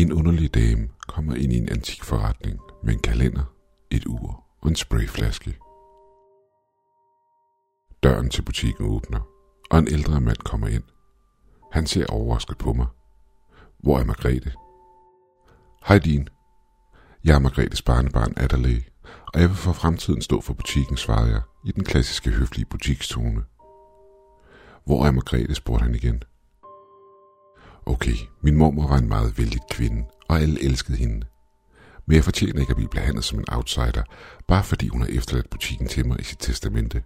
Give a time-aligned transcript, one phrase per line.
[0.00, 3.44] En underlig dame kommer ind i en antik forretning med en kalender,
[3.90, 5.58] et ur og en sprayflaske.
[8.02, 9.20] Døren til butikken åbner,
[9.70, 10.82] og en ældre mand kommer ind.
[11.72, 12.86] Han ser overrasket på mig.
[13.78, 14.52] Hvor er Margrethe?
[15.86, 16.28] Hej din.
[17.24, 18.82] Jeg er Margrethes barnebarn Adderley,
[19.34, 23.44] og jeg vil for fremtiden stå for butikken, svarede jeg i den klassiske høflige butikstone.
[24.84, 26.22] Hvor er Margrethe, spurgte han igen.
[27.90, 31.26] Okay, min mormor var en meget vældig kvinde, og alle elskede hende.
[32.06, 34.02] Men jeg fortjener ikke at blive behandlet som en outsider,
[34.48, 37.02] bare fordi hun har efterladt butikken til mig i sit testamente.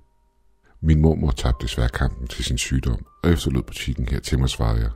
[0.83, 4.81] Min mormor tabte desværre kampen til sin sygdom, og efterlod butikken her til mig, svarede
[4.81, 4.91] jeg.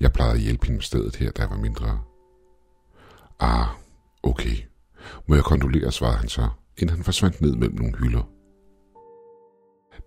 [0.00, 2.00] Jeg plejede at hjælpe hende med stedet her, da jeg var mindre.
[3.40, 3.66] Ah,
[4.22, 4.56] okay.
[5.28, 8.22] Må jeg kondolere, svarede han så, inden han forsvandt ned mellem nogle hylder.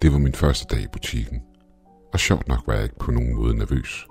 [0.01, 1.41] Det var min første dag i butikken,
[2.13, 4.07] og sjovt nok var jeg ikke på nogen måde nervøs.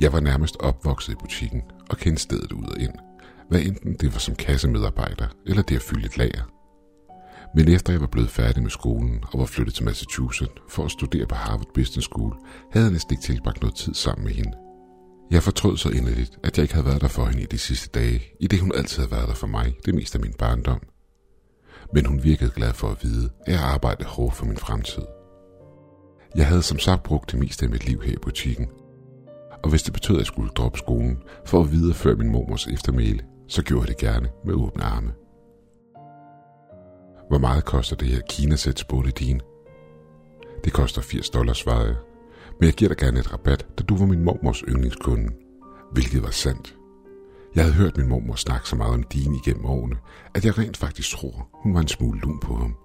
[0.00, 2.92] Jeg var nærmest opvokset i butikken og kendte stedet ud og ind,
[3.48, 6.42] hvad enten det var som kassemedarbejder eller det at fylde et lager.
[7.54, 10.90] Men efter jeg var blevet færdig med skolen og var flyttet til Massachusetts for at
[10.90, 12.34] studere på Harvard Business School,
[12.72, 14.52] havde jeg næsten ikke tilbragt noget tid sammen med hende.
[15.30, 18.00] Jeg fortrød så inderligt, at jeg ikke havde været der for hende i de sidste
[18.00, 20.80] dage, i det hun altid havde været der for mig det meste af min barndom.
[21.94, 25.02] Men hun virkede glad for at vide, at jeg arbejdede hårdt for min fremtid.
[26.36, 28.66] Jeg havde som sagt brugt det meste af mit liv her i butikken,
[29.62, 33.20] og hvis det betød, at jeg skulle droppe skolen for at videreføre min mormors eftermæle,
[33.48, 35.12] så gjorde jeg det gerne med åbne arme.
[37.28, 39.40] Hvor meget koster det her Kina-sæt, spurgte din?
[40.64, 41.96] Det koster 80 dollars, svarede jeg.
[42.60, 45.32] Men jeg giver dig gerne et rabat, da du var min mormors yndlingskunde.
[45.92, 46.76] Hvilket var sandt.
[47.54, 49.96] Jeg havde hørt min mormor snakke så meget om din igennem årene,
[50.34, 52.76] at jeg rent faktisk tror, hun var en smule lun på ham.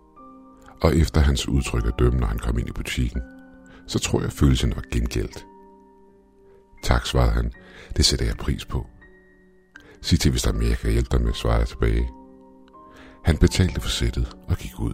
[0.82, 3.22] Og efter hans udtryk af dømme, når han kom ind i butikken,
[3.88, 5.46] så tror jeg, følelsen var gengældt.
[6.88, 7.52] Tak, svarede han.
[7.98, 8.88] Det sætter jeg pris på.
[10.02, 12.10] Sig til, hvis der er mere, jeg kan hjælpe dig med, svarede jeg tilbage.
[13.26, 14.94] Han betalte for sættet og gik ud.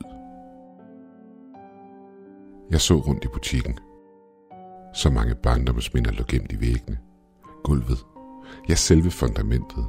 [2.71, 3.79] Jeg så rundt i butikken.
[4.93, 6.97] Så mange barndomsminder lå gemt i væggene.
[7.63, 8.05] Gulvet.
[8.69, 9.85] Ja, selve fundamentet.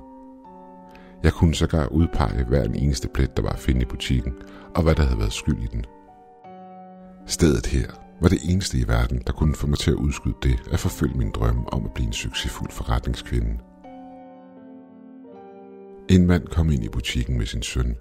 [1.23, 4.33] Jeg kunne sågar udpege hver en eneste plet, der var at finde i butikken,
[4.75, 5.85] og hvad der havde været skyld i den.
[7.27, 10.63] Stedet her var det eneste i verden, der kunne få mig til at udskyde det
[10.71, 13.59] at forfølge min drøm om at blive en succesfuld forretningskvinde.
[16.09, 17.97] En mand kom ind i butikken med sin søn.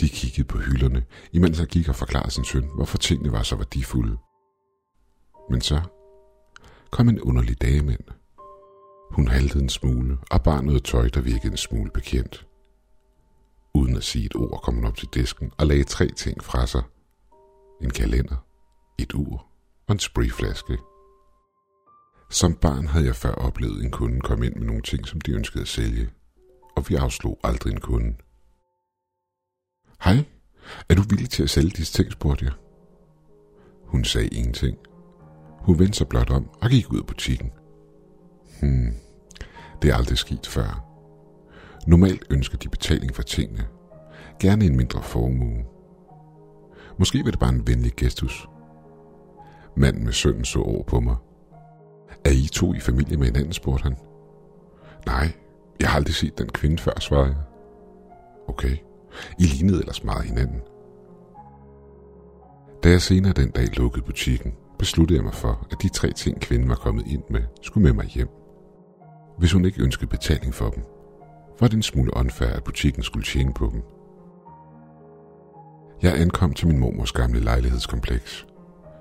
[0.00, 3.56] De kiggede på hylderne, imens han gik og forklarede sin søn, hvorfor tingene var så
[3.56, 4.16] værdifulde.
[5.50, 5.80] Men så
[6.90, 8.04] kom en underlig dame ind.
[9.10, 12.46] Hun haltede en smule og bar noget tøj, der virkede en smule bekendt.
[13.74, 16.66] Uden at sige et ord kom hun op til disken og lagde tre ting fra
[16.66, 16.82] sig.
[17.82, 18.36] En kalender,
[18.98, 19.46] et ur
[19.86, 20.78] og en sprayflaske.
[22.30, 25.32] Som barn havde jeg før oplevet en kunde komme ind med nogle ting, som de
[25.32, 26.10] ønskede at sælge,
[26.76, 28.16] og vi afslog aldrig en kunde.
[30.04, 30.24] Hej,
[30.88, 32.54] er du villig til at sælge disse ting, spurgte jeg.
[33.84, 34.78] Hun sagde ingenting.
[35.58, 37.52] Hun vendte sig blot om og gik ud af butikken.
[38.60, 38.94] Hmm,
[39.82, 40.84] det er aldrig sket før.
[41.86, 43.66] Normalt ønsker de betaling for tingene.
[44.40, 45.64] Gerne en mindre formue.
[46.98, 48.48] Måske var det bare en venlig gestus.
[49.76, 51.16] Manden med sønnen så over på mig.
[52.24, 53.96] Er I to i familie med hinanden, spurgte han.
[55.06, 55.32] Nej,
[55.80, 57.36] jeg har aldrig set den kvinde før, svarede jeg.
[58.48, 58.76] Okay,
[59.38, 60.60] I lignede ellers meget hinanden.
[62.82, 66.40] Da jeg senere den dag lukkede butikken, besluttede jeg mig for, at de tre ting,
[66.40, 68.28] kvinden var kommet ind med, skulle med mig hjem.
[69.38, 70.82] Hvis hun ikke ønskede betaling for dem,
[71.60, 73.82] var det en smule unfair, at butikken skulle tjene på dem.
[76.02, 78.46] Jeg ankom til min mormors gamle lejlighedskompleks.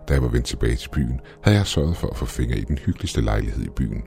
[0.08, 2.64] Da jeg var vendt tilbage til byen, havde jeg sørget for at få fingre i
[2.64, 4.04] den hyggeligste lejlighed i byen.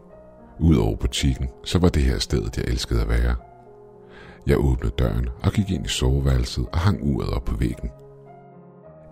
[0.60, 3.34] Udover butikken, så var det her stedet, jeg elskede at være.
[4.46, 7.90] Jeg åbnede døren og gik ind i soveværelset og hang uret op på væggen.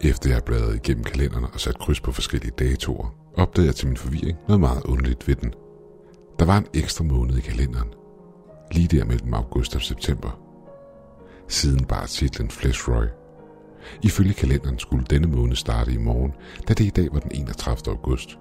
[0.00, 3.96] Efter jeg bladrede igennem kalenderen og sat kryds på forskellige datoer, opdagede jeg til min
[3.96, 5.54] forvirring noget meget underligt ved den.
[6.38, 7.88] Der var en ekstra måned i kalenderen.
[8.72, 10.40] Lige der mellem august og september.
[11.48, 13.06] Siden bare titlen Flesh Roy.
[14.02, 16.32] Ifølge kalenderen skulle denne måned starte i morgen,
[16.68, 17.76] da det i dag var den 31.
[17.86, 18.38] august.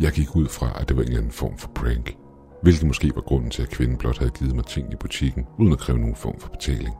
[0.00, 2.16] Jeg gik ud fra, at det var en eller anden form for prank,
[2.62, 5.72] hvilket måske var grunden til, at kvinden blot havde givet mig ting i butikken, uden
[5.72, 6.94] at kræve nogen form for betaling.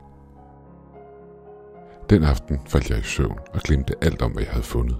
[2.09, 4.97] Den aften faldt jeg i søvn og glemte alt om, hvad jeg havde fundet.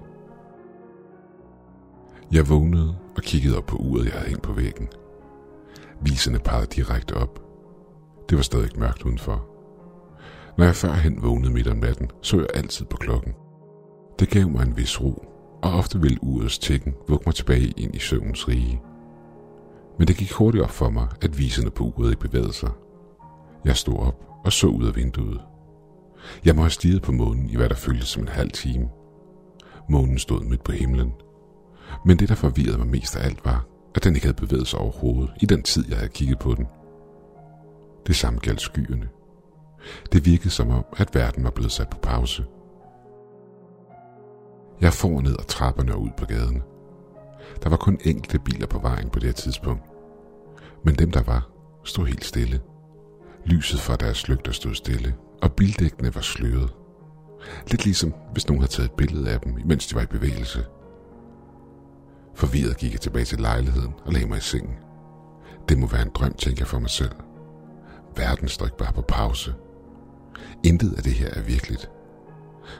[2.31, 4.87] Jeg vågnede og kiggede op på uret, jeg havde hængt på væggen.
[6.01, 7.41] Viserne pegede direkte op.
[8.29, 9.54] Det var stadig mørkt udenfor.
[10.57, 13.33] Når jeg førhen vågnede midt om natten, så jeg altid på klokken.
[14.19, 15.25] Det gav mig en vis ro,
[15.61, 18.81] og ofte ville urets tækken vugge mig tilbage ind i søvnens rige.
[19.99, 22.71] Men det gik hurtigt op for mig, at viserne på uret ikke bevægede sig.
[23.65, 25.41] Jeg stod op og så ud af vinduet.
[26.45, 28.89] Jeg må have stiget på månen i hvad der føltes som en halv time.
[29.89, 31.13] Månen stod midt på himlen.
[32.05, 33.65] Men det, der forvirrede mig mest af alt, var,
[33.95, 36.67] at den ikke havde bevæget sig overhovedet i den tid, jeg havde kigget på den.
[38.07, 39.09] Det samme galt skyerne.
[40.11, 42.45] Det virkede som om, at verden var blevet sat på pause.
[44.81, 46.63] Jeg får ned ad trapperne og ud på gaden.
[47.63, 49.83] Der var kun enkelte biler på vejen på det her tidspunkt.
[50.83, 51.49] Men dem, der var,
[51.83, 52.61] stod helt stille.
[53.45, 56.73] Lyset fra deres lygter stod stille, og bildækkene var sløret.
[57.71, 60.65] Lidt ligesom hvis nogen havde taget et billede af dem, mens de var i bevægelse.
[62.35, 64.75] Forvirret gik jeg tilbage til lejligheden og lagde mig i sengen.
[65.69, 67.11] Det må være en drøm, tænker jeg for mig selv.
[68.15, 69.53] Verden står ikke bare på pause.
[70.63, 71.89] Intet af det her er virkeligt.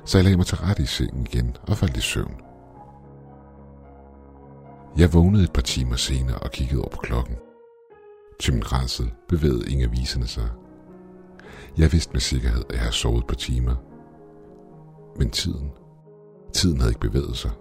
[0.06, 2.36] Så jeg lagde mig til rette i sengen igen og faldt i søvn.
[4.98, 7.36] Jeg vågnede et par timer senere og kiggede over på klokken.
[8.40, 10.50] Til min rædsel bevægede ingen af viserne sig.
[11.78, 13.76] Jeg vidste med sikkerhed, at jeg havde sovet et par timer.
[15.18, 15.72] Men tiden,
[16.54, 17.52] tiden havde ikke bevæget sig.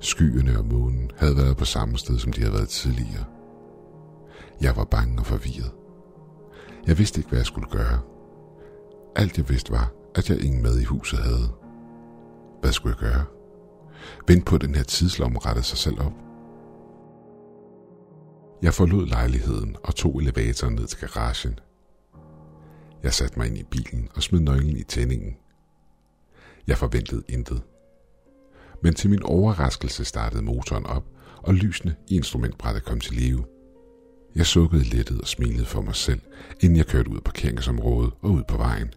[0.00, 3.24] Skyerne og månen havde været på samme sted, som de havde været tidligere.
[4.60, 5.72] Jeg var bange og forvirret.
[6.86, 8.00] Jeg vidste ikke, hvad jeg skulle gøre.
[9.16, 11.48] Alt jeg vidste var, at jeg ingen mad i huset havde.
[12.60, 13.24] Hvad skulle jeg gøre?
[14.28, 16.12] Vent på, at den her tidslomme rettede sig selv op.
[18.62, 21.58] Jeg forlod lejligheden og tog elevatoren ned til garagen.
[23.02, 25.36] Jeg satte mig ind i bilen og smed nøglen i tændingen.
[26.66, 27.62] Jeg forventede intet.
[28.82, 31.04] Men til min overraskelse startede motoren op,
[31.36, 33.44] og lysene i instrumentbrættet kom til live.
[34.36, 36.20] Jeg sukkede lettet og smilede for mig selv,
[36.60, 38.94] inden jeg kørte ud af parkeringsområdet og ud på vejen.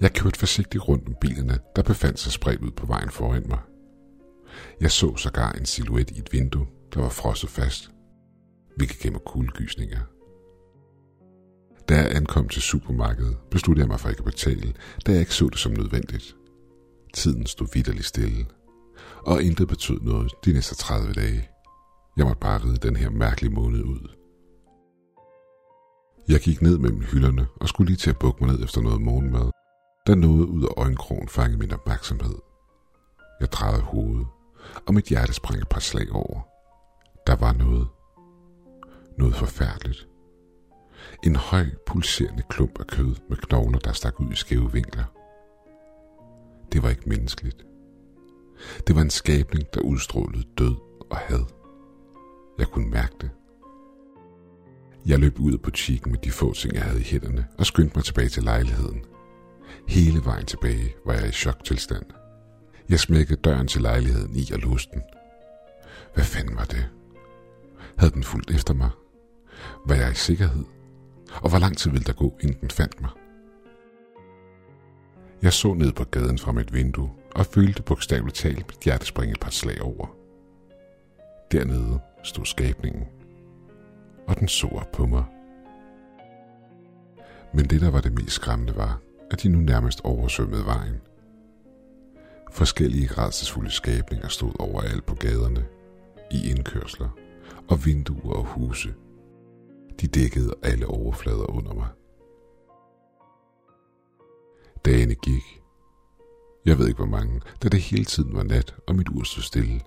[0.00, 3.58] Jeg kørte forsigtigt rundt om bilerne, der befandt sig spredt ud på vejen foran mig.
[4.80, 7.90] Jeg så sågar en silhuet i et vindue, der var frosset fast.
[8.76, 10.00] hvilket gav mig kuldegysninger.
[11.88, 14.74] Da jeg ankom til supermarkedet, besluttede jeg mig for ikke at betale,
[15.06, 16.36] da jeg ikke så det som nødvendigt.
[17.14, 18.46] Tiden stod vidderligt stille,
[19.18, 21.48] og intet betød noget de næste 30 dage.
[22.16, 24.17] Jeg måtte bare ride den her mærkelige måned ud.
[26.28, 29.02] Jeg gik ned mellem hylderne og skulle lige til at bukke mig ned efter noget
[29.02, 29.50] morgenmad,
[30.06, 32.34] da noget ud af øjenkrogen fangede min opmærksomhed.
[33.40, 34.26] Jeg drejede hovedet,
[34.86, 36.40] og mit hjerte sprang et par slag over.
[37.26, 37.88] Der var noget.
[39.18, 40.08] Noget forfærdeligt.
[41.24, 45.04] En høj, pulserende klump af kød med knogler, der stak ud i skæve vinkler.
[46.72, 47.66] Det var ikke menneskeligt.
[48.86, 50.76] Det var en skabning, der udstrålede død
[51.10, 51.44] og had.
[52.58, 53.30] Jeg kunne mærke det.
[55.06, 57.96] Jeg løb ud af butikken med de få ting, jeg havde i hænderne, og skyndte
[57.96, 59.04] mig tilbage til lejligheden.
[59.88, 62.04] Hele vejen tilbage var jeg i choktilstand.
[62.88, 65.02] Jeg smækkede døren til lejligheden i og låste den.
[66.14, 66.88] Hvad fanden var det?
[67.98, 68.90] Havde den fulgt efter mig?
[69.86, 70.64] Var jeg i sikkerhed?
[71.42, 73.10] Og hvor lang tid ville der gå, inden den fandt mig?
[75.42, 79.32] Jeg så ned på gaden fra mit vindue og følte bogstaveligt talt mit hjerte springe
[79.32, 80.06] et par slag over.
[81.52, 83.04] Dernede stod skabningen,
[84.28, 85.24] og den så op på mig.
[87.54, 91.00] Men det, der var det mest skræmmende, var, at de nu nærmest oversvømmede vejen.
[92.52, 95.66] Forskellige grædselsfulde skabninger stod overalt på gaderne,
[96.30, 97.08] i indkørsler
[97.68, 98.94] og vinduer og huse.
[100.00, 101.88] De dækkede alle overflader under mig.
[104.84, 105.62] Dagene gik.
[106.64, 109.42] Jeg ved ikke hvor mange, da det hele tiden var nat, og mit ur stod
[109.42, 109.80] stille.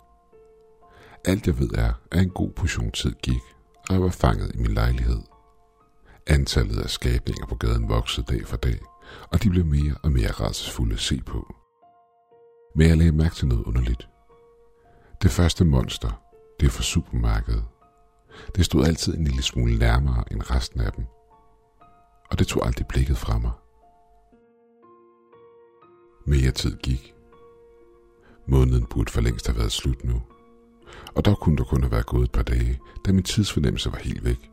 [1.25, 3.41] Alt jeg ved er, at en god portion tid gik,
[3.91, 5.21] og jeg var fanget i min lejlighed.
[6.27, 8.79] Antallet af skabninger på gaden voksede dag for dag,
[9.31, 11.55] og de blev mere og mere rædselsfulde at se på.
[12.75, 14.09] Men jeg lagde mærke til noget underligt.
[15.21, 16.21] Det første monster,
[16.59, 17.65] det er fra supermarkedet.
[18.55, 21.05] Det stod altid en lille smule nærmere end resten af dem.
[22.29, 23.51] Og det tog aldrig blikket fra mig.
[26.25, 27.15] Mere tid gik.
[28.47, 30.21] Måneden burde for længst have været slut nu.
[31.15, 33.97] Og der kunne der kun have været gået et par dage, da min tidsfornemmelse var
[33.97, 34.51] helt væk.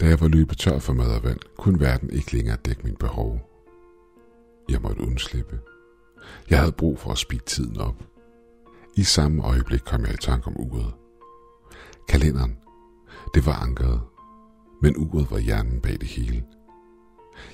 [0.00, 2.96] Da jeg var løbet tør for mad og vand, kunne verden ikke længere dække mine
[2.96, 3.40] behov.
[4.68, 5.60] Jeg måtte undslippe.
[6.50, 8.04] Jeg havde brug for at speede tiden op.
[8.96, 10.94] I samme øjeblik kom jeg i tanke om uret.
[12.08, 12.56] Kalenderen,
[13.34, 14.00] det var ankeret,
[14.82, 16.44] men uret var hjernen bag det hele.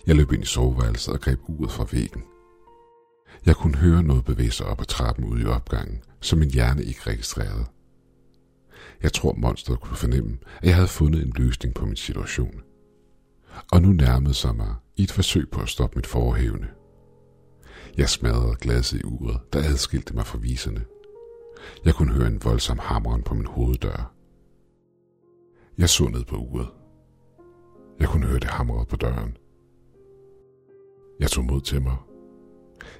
[0.06, 2.24] Jeg løb ind i soveværelset og greb uret fra væggen.
[3.46, 6.82] Jeg kunne høre noget bevæge sig op ad trappen ude i opgangen, som min hjerne
[6.82, 7.66] ikke registrerede.
[9.02, 12.62] Jeg tror, monstret kunne fornemme, at jeg havde fundet en løsning på min situation.
[13.72, 16.68] Og nu nærmede sig mig i et forsøg på at stoppe mit forhævne.
[17.96, 20.84] Jeg smadrede glasset i uret, der adskilte mig fra viserne.
[21.84, 24.12] Jeg kunne høre en voldsom hamren på min hoveddør.
[25.78, 26.68] Jeg så ned på uret.
[28.00, 29.36] Jeg kunne høre det hamre på døren.
[31.20, 31.96] Jeg tog mod til mig.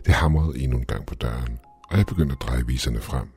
[0.07, 1.59] Det hamrede endnu en gang på døren,
[1.91, 3.29] og jeg begyndte at dreje viserne frem.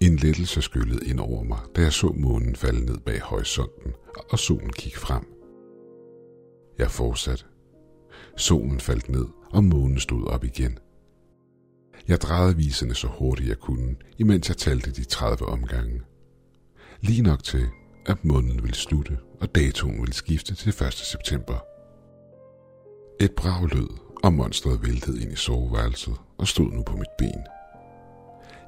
[0.00, 3.92] En lettelse skyllede ind over mig, da jeg så månen falde ned bag horisonten,
[4.30, 5.26] og solen kigge frem.
[6.78, 7.44] Jeg fortsatte.
[8.36, 10.78] Solen faldt ned, og månen stod op igen.
[12.08, 16.02] Jeg drejede viserne så hurtigt jeg kunne, imens jeg talte de 30 omgange.
[17.00, 17.66] Lige nok til,
[18.06, 20.92] at måneden ville slutte, og datoen ville skifte til 1.
[20.92, 21.58] september.
[23.20, 23.88] Et brag lød,
[24.24, 27.42] og monstret væltede ind i soveværelset og stod nu på mit ben.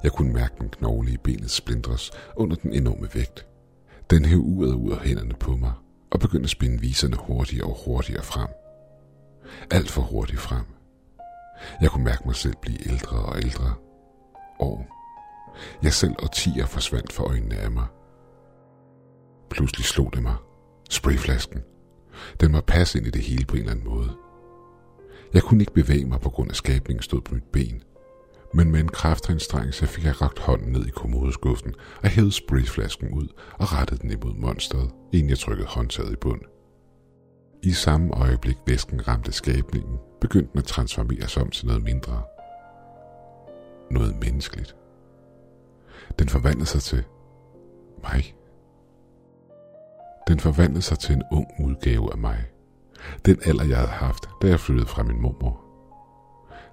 [0.03, 3.45] Jeg kunne mærke den knogle i benet splindres under den enorme vægt.
[4.09, 5.73] Den hæv uret ud af hænderne på mig
[6.11, 8.49] og begyndte at spinde viserne hurtigere og hurtigere frem.
[9.71, 10.65] Alt for hurtigt frem.
[11.81, 13.73] Jeg kunne mærke mig selv blive ældre og ældre.
[14.59, 14.85] Og
[15.83, 17.85] jeg selv og tiger forsvandt for øjnene af mig.
[19.49, 20.35] Pludselig slog det mig.
[20.89, 21.63] Sprayflasken.
[22.39, 24.17] Den var passe ind i det hele på en eller anden måde.
[25.33, 27.83] Jeg kunne ikke bevæge mig på grund af skabningen stod på mit ben.
[28.53, 33.27] Men med en kraftanstrengelse fik jeg rakt hånden ned i kommodeskuffen og hævede sprayflasken ud
[33.53, 36.41] og rettede den imod monstret, inden jeg trykkede håndtaget i bund.
[37.63, 42.23] I samme øjeblik væsken ramte skabningen, begyndte den at transformere sig om til noget mindre.
[43.91, 44.75] Noget menneskeligt.
[46.19, 47.03] Den forvandlede sig til
[48.03, 48.35] mig.
[50.27, 52.50] Den forvandlede sig til en ung udgave af mig.
[53.25, 55.61] Den alder, jeg havde haft, da jeg flyttede fra min mormor.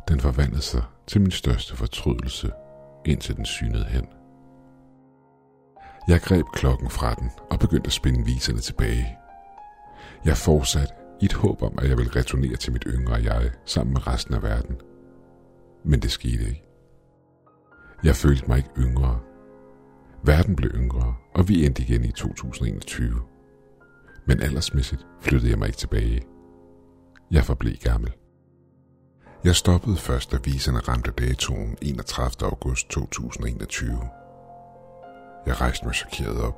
[0.08, 2.50] Den forvandlede sig til min største fortrydelse,
[3.04, 4.06] indtil den synede hen.
[6.08, 9.18] Jeg greb klokken fra den og begyndte at spinde viserne tilbage.
[10.24, 13.92] Jeg fortsatte i et håb om, at jeg ville returnere til mit yngre jeg sammen
[13.92, 14.80] med resten af verden.
[15.84, 16.64] Men det skete ikke.
[18.04, 19.20] Jeg følte mig ikke yngre.
[20.22, 23.20] Verden blev yngre, og vi endte igen i 2021.
[24.28, 26.22] Men aldersmæssigt flyttede jeg mig ikke tilbage.
[27.30, 28.12] Jeg forblev gammel.
[29.44, 32.30] Jeg stoppede først, da viserne ramte datoen 31.
[32.42, 33.90] august 2021.
[35.46, 36.56] Jeg rejste mig chokeret op.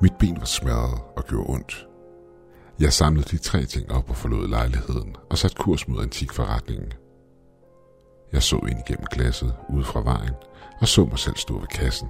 [0.00, 1.86] Mit ben var smadret og gjorde ondt.
[2.80, 6.92] Jeg samlede de tre ting op og forlod lejligheden og satte kurs mod antikforretningen.
[8.32, 10.34] Jeg så ind igennem glasset ude fra vejen
[10.80, 12.08] og så mig selv stå ved kassen.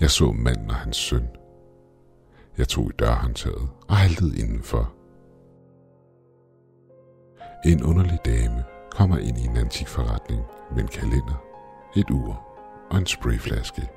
[0.00, 1.41] Jeg så manden og hans søn.
[2.58, 4.92] Jeg tog i dørhåndtaget og haltede indenfor.
[7.64, 10.42] En underlig dame kommer ind i en antikforretning
[10.74, 11.44] med en kalender,
[11.96, 12.42] et ur
[12.90, 13.88] og en sprayflaske